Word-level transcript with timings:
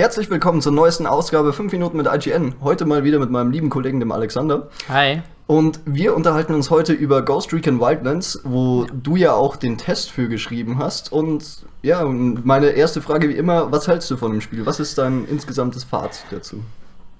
Herzlich 0.00 0.30
willkommen 0.30 0.62
zur 0.62 0.72
neuesten 0.72 1.06
Ausgabe 1.06 1.52
5 1.52 1.72
Minuten 1.72 1.98
mit 1.98 2.06
IGN. 2.06 2.54
Heute 2.62 2.86
mal 2.86 3.04
wieder 3.04 3.18
mit 3.18 3.28
meinem 3.28 3.50
lieben 3.50 3.68
Kollegen, 3.68 4.00
dem 4.00 4.12
Alexander. 4.12 4.68
Hi. 4.88 5.20
Und 5.46 5.80
wir 5.84 6.16
unterhalten 6.16 6.54
uns 6.54 6.70
heute 6.70 6.94
über 6.94 7.22
Ghost 7.22 7.52
Recon 7.52 7.80
Wildlands, 7.80 8.40
wo 8.42 8.86
du 8.90 9.16
ja 9.16 9.34
auch 9.34 9.56
den 9.56 9.76
Test 9.76 10.10
für 10.10 10.30
geschrieben 10.30 10.78
hast. 10.78 11.12
Und 11.12 11.66
ja, 11.82 12.02
meine 12.06 12.68
erste 12.68 13.02
Frage 13.02 13.28
wie 13.28 13.34
immer, 13.34 13.72
was 13.72 13.88
hältst 13.88 14.10
du 14.10 14.16
von 14.16 14.32
dem 14.32 14.40
Spiel? 14.40 14.64
Was 14.64 14.80
ist 14.80 14.96
dein 14.96 15.26
insgesamtes 15.26 15.84
Fazit 15.84 16.24
dazu? 16.30 16.64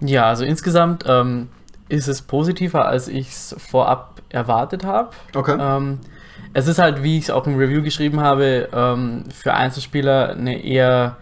Ja, 0.00 0.24
also 0.24 0.46
insgesamt 0.46 1.04
ähm, 1.06 1.48
ist 1.90 2.08
es 2.08 2.22
positiver, 2.22 2.86
als 2.86 3.08
ich 3.08 3.28
es 3.28 3.54
vorab 3.58 4.22
erwartet 4.30 4.86
habe. 4.86 5.10
Okay. 5.34 5.58
Ähm, 5.60 5.98
es 6.54 6.66
ist 6.66 6.78
halt, 6.78 7.02
wie 7.02 7.18
ich 7.18 7.24
es 7.24 7.30
auch 7.30 7.46
im 7.46 7.58
Review 7.58 7.82
geschrieben 7.82 8.20
habe, 8.20 8.70
ähm, 8.72 9.24
für 9.34 9.52
Einzelspieler 9.52 10.30
eine 10.30 10.64
eher 10.64 11.18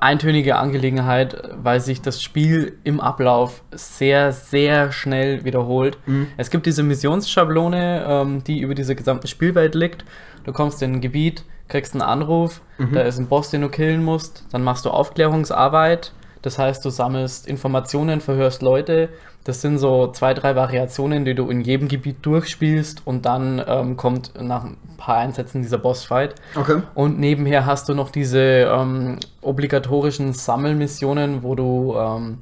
eintönige 0.00 0.56
Angelegenheit, 0.56 1.36
weil 1.62 1.80
sich 1.80 2.00
das 2.02 2.22
Spiel 2.22 2.78
im 2.84 3.00
Ablauf 3.00 3.62
sehr, 3.72 4.32
sehr 4.32 4.90
schnell 4.92 5.44
wiederholt. 5.44 5.98
Mhm. 6.06 6.28
Es 6.36 6.50
gibt 6.50 6.66
diese 6.66 6.82
Missionsschablone, 6.82 8.04
ähm, 8.08 8.44
die 8.44 8.60
über 8.60 8.74
diese 8.74 8.94
gesamte 8.94 9.28
Spielwelt 9.28 9.74
liegt. 9.74 10.04
Du 10.44 10.52
kommst 10.52 10.82
in 10.82 10.94
ein 10.94 11.00
Gebiet, 11.00 11.44
kriegst 11.68 11.94
einen 11.94 12.02
Anruf, 12.02 12.60
Mhm. 12.78 12.92
da 12.92 13.02
ist 13.02 13.18
ein 13.18 13.28
Boss, 13.28 13.50
den 13.50 13.60
du 13.62 13.68
killen 13.68 14.02
musst, 14.04 14.44
dann 14.50 14.62
machst 14.64 14.84
du 14.84 14.90
Aufklärungsarbeit. 14.90 16.12
Das 16.42 16.58
heißt, 16.58 16.84
du 16.84 16.90
sammelst 16.90 17.46
Informationen, 17.46 18.20
verhörst 18.20 18.62
Leute. 18.62 19.08
Das 19.44 19.60
sind 19.60 19.78
so 19.78 20.08
zwei, 20.08 20.34
drei 20.34 20.54
Variationen, 20.54 21.24
die 21.24 21.34
du 21.34 21.48
in 21.48 21.62
jedem 21.62 21.88
Gebiet 21.88 22.16
durchspielst 22.22 23.02
und 23.04 23.26
dann 23.26 23.62
ähm, 23.66 23.96
kommt 23.96 24.32
nach 24.40 24.64
ein 24.64 24.76
paar 24.96 25.16
Einsätzen 25.16 25.62
dieser 25.62 25.78
Bossfight. 25.78 26.34
Okay. 26.54 26.82
Und 26.94 27.18
nebenher 27.18 27.66
hast 27.66 27.88
du 27.88 27.94
noch 27.94 28.10
diese 28.10 28.40
ähm, 28.40 29.18
obligatorischen 29.40 30.32
Sammelmissionen, 30.32 31.42
wo 31.42 31.54
du 31.54 31.94
ähm, 31.96 32.38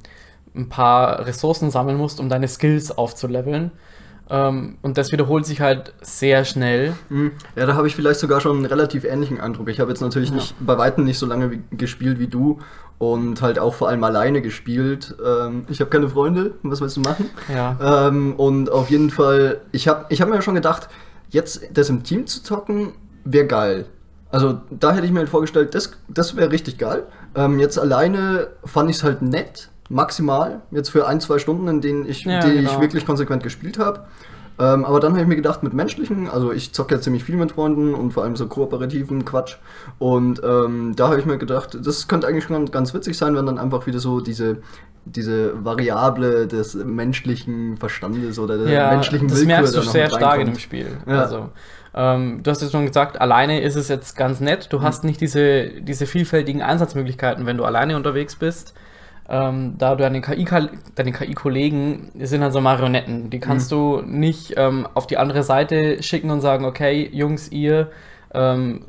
ein 0.55 0.69
paar 0.69 1.25
Ressourcen 1.25 1.71
sammeln 1.71 1.97
musst, 1.97 2.19
um 2.19 2.29
deine 2.29 2.47
Skills 2.47 2.95
aufzuleveln. 2.95 3.71
Ähm, 4.31 4.77
und 4.81 4.97
das 4.97 5.11
wiederholt 5.11 5.45
sich 5.45 5.59
halt 5.59 5.93
sehr 6.01 6.45
schnell. 6.45 6.93
Mhm. 7.09 7.31
Ja, 7.57 7.65
da 7.65 7.75
habe 7.75 7.87
ich 7.87 7.95
vielleicht 7.95 8.19
sogar 8.21 8.39
schon 8.39 8.55
einen 8.57 8.65
relativ 8.65 9.03
ähnlichen 9.03 9.39
Eindruck. 9.41 9.67
Ich 9.69 9.79
habe 9.81 9.89
jetzt 9.91 9.99
natürlich 10.01 10.29
Ja. 10.29 10.35
nicht 10.35 10.55
bei 10.59 10.77
weitem 10.77 11.03
nicht 11.03 11.19
so 11.19 11.25
lange 11.25 11.51
wie, 11.51 11.61
gespielt 11.71 12.17
wie 12.19 12.27
du 12.27 12.59
und 12.97 13.41
halt 13.41 13.59
auch 13.59 13.73
vor 13.73 13.89
allem 13.89 14.03
alleine 14.05 14.41
gespielt. 14.41 15.15
Ähm, 15.25 15.65
ich 15.69 15.81
habe 15.81 15.89
keine 15.89 16.07
Freunde, 16.07 16.53
was 16.63 16.79
willst 16.79 16.95
du 16.97 17.01
machen? 17.01 17.29
Ja. 17.53 18.07
Ähm, 18.07 18.35
und 18.37 18.71
auf 18.71 18.89
jeden 18.89 19.09
Fall, 19.09 19.59
ich 19.73 19.87
habe 19.89 20.05
ich 20.09 20.21
hab 20.21 20.29
mir 20.29 20.41
schon 20.41 20.55
gedacht, 20.55 20.87
jetzt 21.29 21.61
das 21.73 21.89
im 21.89 22.03
Team 22.03 22.25
zu 22.25 22.41
zocken, 22.41 22.93
wäre 23.25 23.47
geil. 23.47 23.85
Also 24.29 24.61
da 24.69 24.93
hätte 24.93 25.05
ich 25.05 25.11
mir 25.11 25.19
halt 25.19 25.29
vorgestellt, 25.29 25.75
das, 25.75 25.91
das 26.07 26.37
wäre 26.37 26.51
richtig 26.51 26.77
geil. 26.77 27.03
Ähm, 27.35 27.59
jetzt 27.59 27.77
alleine 27.77 28.47
fand 28.63 28.89
ich 28.89 28.95
es 28.97 29.03
halt 29.03 29.21
nett, 29.21 29.69
maximal, 29.91 30.61
jetzt 30.71 30.89
für 30.89 31.07
ein, 31.07 31.19
zwei 31.19 31.37
Stunden, 31.37 31.67
in 31.67 31.81
denen 31.81 32.07
ich, 32.07 32.23
Ja, 32.23 32.39
die 32.39 32.51
ich 32.53 32.67
genau. 32.67 32.81
wirklich 32.81 33.05
konsequent 33.05 33.43
gespielt 33.43 33.77
habe. 33.77 34.05
Ähm, 34.59 34.85
aber 34.85 34.99
dann 34.99 35.13
habe 35.13 35.21
ich 35.21 35.27
mir 35.27 35.35
gedacht, 35.35 35.63
mit 35.63 35.73
menschlichen, 35.73 36.29
also 36.29 36.51
ich 36.51 36.71
zocke 36.73 36.95
ja 36.95 37.01
ziemlich 37.01 37.23
viel 37.23 37.35
mit 37.35 37.53
Freunden 37.53 37.93
und 37.93 38.11
vor 38.11 38.23
allem 38.23 38.35
so 38.35 38.47
kooperativen 38.47 39.25
Quatsch. 39.25 39.57
Und 39.97 40.41
ähm, 40.43 40.93
da 40.95 41.07
habe 41.07 41.19
ich 41.19 41.25
mir 41.25 41.37
gedacht, 41.37 41.77
das 41.83 42.07
könnte 42.07 42.27
eigentlich 42.27 42.43
schon 42.43 42.69
ganz 42.69 42.93
witzig 42.93 43.17
sein, 43.17 43.35
wenn 43.35 43.45
dann 43.45 43.57
einfach 43.57 43.87
wieder 43.87 43.99
so 43.99 44.19
diese, 44.19 44.57
diese 45.05 45.65
Variable 45.65 46.47
des 46.47 46.75
menschlichen 46.75 47.77
Verstandes 47.77 48.37
oder 48.39 48.57
der 48.57 48.71
Ja, 48.71 48.91
menschlichen 48.91 49.27
das 49.27 49.37
Willkür 49.39 49.55
merkst 49.55 49.75
du 49.75 49.81
sehr 49.81 50.09
stark 50.09 50.39
in 50.39 50.47
dem. 50.47 50.59
Spiel. 50.59 50.87
Ja. 51.07 51.21
Also, 51.21 51.49
ähm, 51.95 52.43
du 52.43 52.51
hast 52.51 52.61
es 52.61 52.71
schon 52.71 52.85
gesagt, 52.85 53.19
alleine 53.19 53.61
ist 53.61 53.75
es 53.75 53.87
jetzt 53.87 54.15
ganz 54.15 54.41
nett. 54.41 54.67
Du 54.71 54.81
hast 54.81 55.03
nicht 55.03 55.19
diese, 55.21 55.81
diese 55.81 56.05
vielfältigen 56.05 56.61
Einsatzmöglichkeiten, 56.61 57.45
wenn 57.45 57.57
du 57.57 57.65
alleine 57.65 57.95
unterwegs 57.95 58.35
bist. 58.35 58.73
Ähm, 59.33 59.75
da 59.77 59.95
du 59.95 60.03
deine 60.03 60.19
KI, 60.19 60.45
deine 60.95 61.11
KI-Kollegen 61.13 62.11
sind 62.19 62.41
halt 62.43 62.51
so 62.51 62.59
Marionetten. 62.59 63.29
Die 63.29 63.39
kannst 63.39 63.71
du 63.71 64.01
nicht 64.05 64.55
ähm, 64.57 64.85
auf 64.93 65.07
die 65.07 65.17
andere 65.17 65.43
Seite 65.43 66.03
schicken 66.03 66.29
und 66.31 66.41
sagen, 66.41 66.65
okay, 66.65 67.09
Jungs, 67.13 67.49
ihr 67.49 67.91
ähm, 68.33 68.81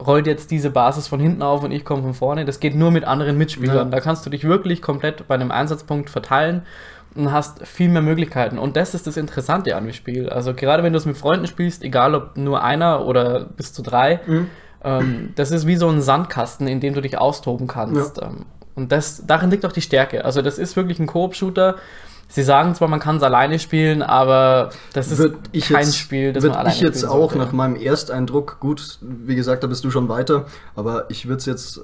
rollt 0.00 0.28
jetzt 0.28 0.52
diese 0.52 0.70
Basis 0.70 1.08
von 1.08 1.18
hinten 1.18 1.42
auf 1.42 1.64
und 1.64 1.72
ich 1.72 1.84
komme 1.84 2.02
von 2.02 2.14
vorne. 2.14 2.44
Das 2.44 2.60
geht 2.60 2.76
nur 2.76 2.92
mit 2.92 3.02
anderen 3.04 3.36
Mitspielern. 3.36 3.76
Ja. 3.76 3.84
Da 3.86 4.00
kannst 4.00 4.24
du 4.24 4.30
dich 4.30 4.44
wirklich 4.44 4.80
komplett 4.80 5.26
bei 5.26 5.34
einem 5.34 5.50
Einsatzpunkt 5.50 6.08
verteilen 6.08 6.62
und 7.16 7.32
hast 7.32 7.66
viel 7.66 7.88
mehr 7.88 8.00
Möglichkeiten. 8.02 8.58
Und 8.58 8.76
das 8.76 8.94
ist 8.94 9.08
das 9.08 9.16
Interessante 9.16 9.74
an 9.74 9.84
dem 9.86 9.92
Spiel. 9.92 10.28
Also 10.28 10.54
gerade 10.54 10.84
wenn 10.84 10.92
du 10.92 10.98
es 10.98 11.04
mit 11.06 11.16
Freunden 11.16 11.48
spielst, 11.48 11.82
egal 11.82 12.14
ob 12.14 12.36
nur 12.36 12.62
einer 12.62 13.04
oder 13.06 13.40
bis 13.44 13.72
zu 13.72 13.82
drei, 13.82 14.20
Mhm. 14.26 14.46
ähm, 14.84 15.32
das 15.34 15.50
ist 15.50 15.66
wie 15.66 15.74
so 15.74 15.88
ein 15.88 16.00
Sandkasten, 16.00 16.68
in 16.68 16.78
dem 16.78 16.94
du 16.94 17.00
dich 17.00 17.18
austoben 17.18 17.66
kannst. 17.66 18.22
Ähm, 18.22 18.46
und 18.74 18.92
das, 18.92 19.24
darin 19.26 19.50
liegt 19.50 19.64
auch 19.66 19.72
die 19.72 19.82
Stärke. 19.82 20.24
Also 20.24 20.42
das 20.42 20.58
ist 20.58 20.76
wirklich 20.76 20.98
ein 20.98 21.06
Koop-Shooter. 21.06 21.76
Sie 22.28 22.44
sagen 22.44 22.76
zwar, 22.76 22.86
man 22.86 23.00
kann 23.00 23.16
es 23.16 23.24
alleine 23.24 23.58
spielen, 23.58 24.02
aber 24.02 24.70
das 24.92 25.10
ist 25.10 25.18
kein 25.18 25.80
jetzt, 25.80 25.98
Spiel, 25.98 26.32
das 26.32 26.44
man 26.44 26.52
alleine 26.52 26.74
ich 26.74 26.80
jetzt 26.80 27.04
auch 27.04 27.34
nach 27.34 27.50
meinem 27.50 27.74
Ersteindruck, 27.74 28.60
gut, 28.60 28.98
wie 29.00 29.34
gesagt, 29.34 29.64
da 29.64 29.66
bist 29.66 29.82
du 29.82 29.90
schon 29.90 30.08
weiter, 30.08 30.46
aber 30.76 31.10
ich 31.10 31.26
würde 31.26 31.38
es 31.38 31.46
jetzt 31.46 31.80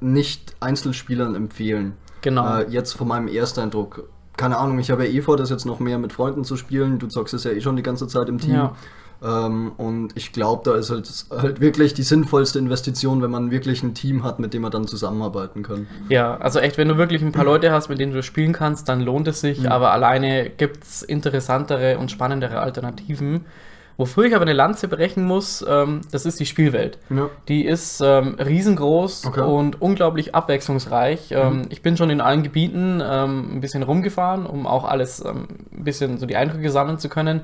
nicht 0.00 0.56
Einzelspielern 0.60 1.34
empfehlen. 1.34 1.92
Genau. 2.22 2.60
Äh, 2.60 2.70
jetzt 2.70 2.92
von 2.92 3.08
meinem 3.08 3.28
Ersteindruck. 3.28 4.08
Keine 4.38 4.56
Ahnung, 4.56 4.78
ich 4.78 4.90
habe 4.90 5.04
ja 5.04 5.12
eh 5.12 5.20
vor, 5.20 5.36
das 5.36 5.50
jetzt 5.50 5.66
noch 5.66 5.80
mehr 5.80 5.98
mit 5.98 6.14
Freunden 6.14 6.44
zu 6.44 6.56
spielen. 6.56 6.98
Du 6.98 7.06
zockst 7.06 7.34
es 7.34 7.44
ja 7.44 7.50
eh 7.50 7.60
schon 7.60 7.76
die 7.76 7.82
ganze 7.82 8.06
Zeit 8.08 8.30
im 8.30 8.38
Team. 8.38 8.54
Ja. 8.54 8.76
Ähm, 9.22 9.72
und 9.76 10.16
ich 10.16 10.32
glaube, 10.32 10.62
da 10.64 10.76
ist 10.76 10.90
halt, 10.90 11.08
halt 11.30 11.60
wirklich 11.60 11.92
die 11.94 12.02
sinnvollste 12.02 12.58
Investition, 12.58 13.20
wenn 13.22 13.30
man 13.30 13.50
wirklich 13.50 13.82
ein 13.82 13.92
Team 13.94 14.24
hat, 14.24 14.38
mit 14.38 14.54
dem 14.54 14.62
man 14.62 14.70
dann 14.70 14.86
zusammenarbeiten 14.86 15.62
kann. 15.62 15.86
Ja, 16.08 16.36
also 16.38 16.58
echt, 16.58 16.78
wenn 16.78 16.88
du 16.88 16.96
wirklich 16.96 17.20
ein 17.20 17.32
paar 17.32 17.44
Leute 17.44 17.70
hast, 17.72 17.88
mit 17.90 17.98
denen 18.00 18.12
du 18.14 18.22
spielen 18.22 18.52
kannst, 18.54 18.88
dann 18.88 19.00
lohnt 19.00 19.28
es 19.28 19.40
sich, 19.42 19.60
Mhm. 19.60 19.66
aber 19.66 19.92
alleine 19.92 20.48
gibt 20.48 20.84
es 20.84 21.02
interessantere 21.02 21.98
und 21.98 22.10
spannendere 22.10 22.60
Alternativen. 22.60 23.44
Wofür 23.98 24.24
ich 24.24 24.34
aber 24.34 24.42
eine 24.46 24.54
Lanze 24.54 24.88
brechen 24.88 25.24
muss, 25.26 25.62
ähm, 25.68 26.00
das 26.10 26.24
ist 26.24 26.40
die 26.40 26.46
Spielwelt. 26.46 26.96
Ja. 27.10 27.28
Die 27.48 27.66
ist 27.66 28.00
ähm, 28.02 28.36
riesengroß 28.38 29.26
Okay. 29.26 29.42
und 29.42 29.82
unglaublich 29.82 30.34
abwechslungsreich. 30.34 31.32
Ähm, 31.32 31.66
ich 31.68 31.82
bin 31.82 31.98
schon 31.98 32.08
in 32.08 32.22
allen 32.22 32.42
Gebieten 32.42 33.02
ähm, 33.04 33.56
ein 33.56 33.60
bisschen 33.60 33.82
rumgefahren, 33.82 34.46
um 34.46 34.66
auch 34.66 34.84
alles 34.84 35.22
ähm, 35.22 35.48
ein 35.76 35.84
bisschen 35.84 36.16
so 36.16 36.24
die 36.24 36.36
Eindrücke 36.36 36.70
sammeln 36.70 36.98
zu 36.98 37.10
können. 37.10 37.42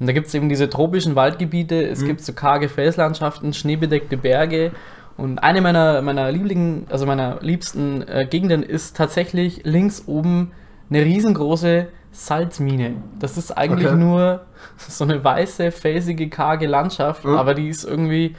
Und 0.00 0.06
da 0.06 0.12
gibt 0.12 0.28
es 0.28 0.34
eben 0.34 0.48
diese 0.48 0.68
tropischen 0.70 1.16
Waldgebiete, 1.16 1.82
es 1.88 2.04
gibt 2.04 2.20
so 2.20 2.32
karge 2.32 2.68
Felslandschaften, 2.68 3.52
schneebedeckte 3.52 4.16
Berge. 4.16 4.70
Und 5.16 5.38
eine 5.40 5.60
meiner, 5.60 6.00
meiner 6.02 6.30
Lieblingen, 6.30 6.86
also 6.90 7.04
meiner 7.04 7.38
liebsten 7.40 8.02
äh, 8.06 8.24
Gegenden 8.30 8.62
ist 8.62 8.96
tatsächlich 8.96 9.62
links 9.64 10.04
oben 10.06 10.52
eine 10.88 11.04
riesengroße 11.04 11.88
Salzmine. 12.12 13.02
Das 13.18 13.36
ist 13.36 13.50
eigentlich 13.58 13.88
Okay. 13.88 13.96
nur 13.96 14.42
so 14.76 15.02
eine 15.04 15.22
weiße, 15.24 15.72
felsige, 15.72 16.28
karge 16.28 16.66
Landschaft, 16.68 17.24
Ja. 17.24 17.34
aber 17.34 17.54
die 17.54 17.68
ist 17.68 17.82
irgendwie 17.84 18.36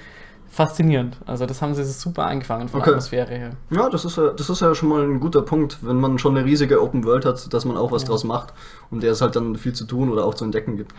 faszinierend. 0.47 1.17
Also 1.25 1.45
das 1.45 1.61
haben 1.61 1.75
sie 1.75 1.83
super 1.83 2.25
eingefangen 2.25 2.69
von 2.69 2.79
Okay. 2.79 2.89
der 2.89 2.93
Atmosphäre 2.95 3.35
her. 3.35 3.49
Ja, 3.69 3.89
das 3.89 4.05
ist 4.05 4.17
ja, 4.17 4.29
das 4.31 4.49
ist 4.49 4.61
ja 4.61 4.73
schon 4.73 4.89
mal 4.89 5.03
ein 5.03 5.19
guter 5.19 5.41
Punkt, 5.41 5.77
wenn 5.81 5.97
man 5.97 6.17
schon 6.17 6.35
eine 6.37 6.45
riesige 6.45 6.81
Open 6.81 7.03
World 7.03 7.25
hat, 7.25 7.53
dass 7.53 7.65
man 7.65 7.77
auch 7.77 7.91
was 7.91 8.03
Ja. 8.03 8.07
draus 8.09 8.23
macht 8.23 8.53
und 8.89 9.03
der 9.03 9.11
es 9.11 9.21
halt 9.21 9.35
dann 9.35 9.55
viel 9.57 9.73
zu 9.73 9.85
tun 9.85 10.09
oder 10.09 10.25
auch 10.25 10.33
zu 10.33 10.45
entdecken 10.45 10.77
gibt. 10.77 10.93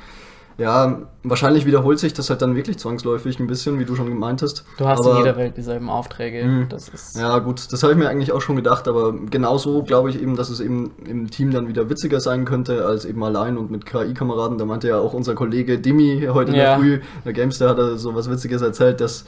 Ja, 0.61 0.99
wahrscheinlich 1.25 1.65
wiederholt 1.65 1.99
sich 1.99 2.13
das 2.13 2.29
halt 2.29 2.43
dann 2.43 2.55
wirklich 2.55 2.79
zwangsläufig 2.79 3.41
ein 3.41 3.47
bisschen, 3.47 3.79
wie 3.79 3.87
du 3.87 3.97
schon 3.97 4.07
gemeint 4.07 4.43
hast. 4.43 4.65
Du 4.77 4.87
hast 4.87 5.01
Aber- 5.01 5.13
in 5.13 5.17
jeder 5.25 5.37
Welt 5.37 5.57
dieselben 5.57 5.89
Aufträge. 5.89 6.45
Mhm. 6.45 6.69
Das 6.69 6.89
ist 6.91 7.17
Ja, 7.17 7.39
gut, 7.39 7.73
das 7.73 7.83
habe 7.83 7.95
ich 7.95 7.99
mir 7.99 8.09
eigentlich 8.11 8.31
auch 8.33 8.43
schon 8.43 8.57
gedacht, 8.57 8.87
aber 8.87 9.13
genauso 9.31 9.83
glaube 9.83 10.11
ich 10.11 10.21
eben, 10.21 10.37
dass 10.37 10.51
es 10.51 10.61
eben 10.61 10.91
im 11.07 11.31
Team 11.31 11.51
dann 11.51 11.67
wieder 11.67 11.89
witziger 11.89 12.21
sein 12.21 12.45
könnte, 12.45 12.85
als 12.85 13.07
eben 13.07 13.25
allein 13.25 13.57
und 13.57 13.71
mit 13.71 13.87
KI-Kameraden. 13.87 14.59
Da 14.59 14.67
meinte 14.67 14.89
ja 14.89 14.99
auch 14.99 15.15
unser 15.15 15.35
Kollege 15.35 15.79
Dimi 15.79 16.29
heute 16.31 16.51
in 16.51 16.57
der 16.57 16.65
Ja. 16.65 16.77
Früh, 16.79 17.01
der 17.25 17.33
Gamester 17.33 17.71
hat 17.71 17.79
er 17.79 17.97
so 17.97 18.15
was 18.15 18.31
Witziges 18.31 18.61
erzählt, 18.61 19.01
dass 19.01 19.25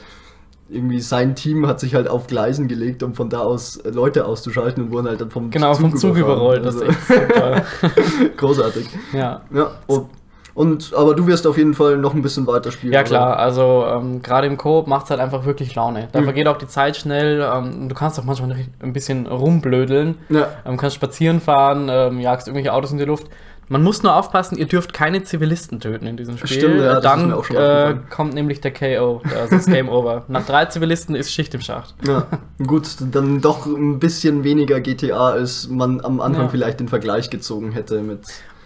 irgendwie 0.69 1.01
sein 1.01 1.35
Team 1.35 1.67
hat 1.67 1.79
sich 1.79 1.93
halt 1.95 2.07
auf 2.07 2.27
Gleisen 2.27 2.67
gelegt, 2.67 3.01
um 3.03 3.15
von 3.15 3.29
da 3.29 3.39
aus 3.39 3.79
Leute 3.91 4.25
auszuschalten 4.25 4.83
und 4.83 4.91
wurden 4.91 5.07
halt 5.07 5.19
dann 5.19 5.29
vom 5.31 5.49
genau 5.49 5.73
vom 5.73 5.95
Zug 5.97 6.15
überrollt. 6.15 6.63
Das 6.65 6.75
Also, 6.75 6.85
ist 6.85 7.09
echt 7.09 7.33
super. 7.33 7.63
großartig. 8.37 8.87
ja. 9.13 9.41
Ja, 9.53 9.71
und, 9.87 10.07
und 10.55 10.93
aber 10.95 11.15
du 11.15 11.25
wirst 11.27 11.47
auf 11.47 11.57
jeden 11.57 11.73
Fall 11.73 11.97
noch 11.97 12.13
ein 12.13 12.21
bisschen 12.21 12.45
weiter 12.47 12.71
spielen. 12.71 12.93
Ja 12.93 12.99
oder? 12.99 13.07
klar, 13.09 13.37
also 13.37 13.85
ähm, 13.87 14.21
gerade 14.21 14.47
im 14.47 14.57
Koop 14.57 14.87
macht 14.87 15.05
es 15.05 15.09
halt 15.09 15.19
einfach 15.19 15.45
wirklich 15.45 15.73
Laune. 15.75 16.09
Da 16.11 16.19
Mhm. 16.21 16.25
vergeht 16.25 16.47
auch 16.47 16.57
die 16.57 16.67
Zeit 16.67 16.95
schnell. 16.97 17.41
Ähm, 17.41 17.89
du 17.89 17.95
kannst 17.95 18.19
auch 18.19 18.23
manchmal 18.23 18.55
ein 18.81 18.93
bisschen 18.93 19.25
rumblödeln. 19.27 20.15
Ja. 20.29 20.47
Ähm, 20.65 20.77
kannst 20.77 20.95
spazieren 20.95 21.41
fahren, 21.41 21.87
ähm, 21.89 22.19
jagst 22.19 22.47
irgendwelche 22.47 22.73
Autos 22.73 22.91
in 22.91 22.97
die 22.97 23.05
Luft. 23.05 23.27
Man 23.69 23.81
muss 23.81 24.03
nur 24.03 24.13
aufpassen, 24.15 24.57
ihr 24.57 24.67
dürft 24.67 24.93
keine 24.93 25.23
Zivilisten 25.23 25.79
töten 25.79 26.05
in 26.05 26.17
diesem 26.17 26.37
Spiel. 26.37 26.49
Stimmt, 26.57 26.81
ja, 26.81 26.97
ist 26.97 27.05
Dann 27.05 27.31
äh, 27.31 27.95
kommt 28.09 28.33
nämlich 28.33 28.59
der 28.59 28.73
KO, 28.73 29.21
also 29.39 29.55
das 29.55 29.65
Game 29.67 29.87
Over. 29.87 30.25
Nach 30.27 30.45
drei 30.45 30.65
Zivilisten 30.65 31.15
ist 31.15 31.31
Schicht 31.31 31.53
im 31.55 31.61
Schacht. 31.61 31.95
Ja, 32.05 32.27
gut, 32.67 32.87
dann 32.99 33.39
doch 33.39 33.65
ein 33.65 33.99
bisschen 33.99 34.43
weniger 34.43 34.81
GTA, 34.81 35.29
als 35.29 35.69
man 35.69 36.01
am 36.03 36.19
Anfang 36.19 36.43
Ja. 36.43 36.49
vielleicht 36.49 36.81
den 36.81 36.89
Vergleich 36.89 37.29
gezogen 37.29 37.71
hätte 37.71 38.01
mit 38.01 38.19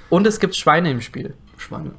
Und 0.09 0.25
es 0.25 0.39
gibt 0.39 0.55
Schweine 0.55 0.89
im 0.89 0.99
Spiel. 1.01 1.35
Schweine. 1.67 1.91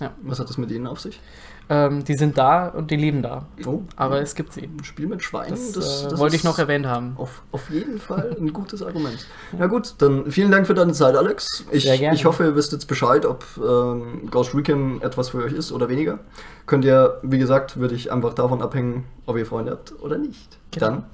Ja. 0.00 0.12
Was 0.22 0.38
hat 0.38 0.48
das 0.48 0.58
mit 0.58 0.70
ihnen 0.70 0.86
auf 0.86 1.00
sich? 1.00 1.20
Ähm, 1.68 2.04
die 2.04 2.14
sind 2.14 2.38
da 2.38 2.68
und 2.68 2.90
die 2.92 2.96
leben 2.96 3.22
da. 3.22 3.46
Oh, 3.64 3.80
Aber 3.96 4.20
es 4.20 4.36
gibt 4.36 4.52
sie. 4.52 4.62
ein 4.62 4.84
Spiel 4.84 5.08
mit 5.08 5.22
Schweinen, 5.24 5.50
Das, 5.50 5.72
das, 5.72 6.04
äh, 6.04 6.08
das 6.10 6.18
wollte 6.20 6.36
ich 6.36 6.44
noch 6.44 6.58
erwähnt 6.60 6.86
haben. 6.86 7.14
Auf, 7.16 7.42
auf 7.50 7.70
jeden 7.70 7.98
Fall 7.98 8.36
ein 8.38 8.52
gutes 8.52 8.82
Argument. 8.82 9.26
Na 9.58 9.66
gut, 9.66 9.94
dann 9.98 10.30
vielen 10.30 10.52
Dank 10.52 10.66
für 10.68 10.74
deine 10.74 10.92
Zeit, 10.92 11.16
Alex. 11.16 11.64
Ich, 11.72 11.84
Sehr 11.84 11.98
gerne. 11.98 12.14
ich 12.14 12.24
hoffe, 12.24 12.44
ihr 12.44 12.54
wisst 12.54 12.70
jetzt 12.72 12.86
Bescheid, 12.86 13.26
ob 13.26 13.44
ähm, 13.56 14.28
Ghost 14.30 14.54
Recon 14.54 15.02
etwas 15.02 15.30
für 15.30 15.38
euch 15.42 15.54
ist 15.54 15.72
oder 15.72 15.88
weniger. 15.88 16.20
Könnt 16.66 16.84
ihr, 16.84 17.18
wie 17.22 17.38
gesagt, 17.38 17.78
würde 17.78 17.96
ich 17.96 18.12
einfach 18.12 18.34
davon 18.34 18.62
abhängen, 18.62 19.04
ob 19.24 19.36
ihr 19.36 19.46
Freunde 19.46 19.72
habt 19.72 19.92
oder 20.00 20.18
nicht. 20.18 20.58
Genau. 20.70 20.86
Dann 20.86 21.04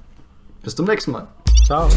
bis 0.62 0.76
zum 0.76 0.86
nächsten 0.86 1.12
Mal. 1.12 1.28
Ciao. 1.64 1.88